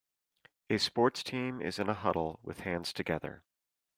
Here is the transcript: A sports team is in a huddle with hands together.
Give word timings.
A 0.71 0.79
sports 0.79 1.21
team 1.23 1.61
is 1.61 1.77
in 1.77 1.87
a 1.87 1.93
huddle 1.93 2.39
with 2.41 2.61
hands 2.61 2.91
together. 2.91 3.43